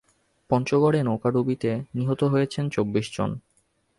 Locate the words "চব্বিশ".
2.69-3.05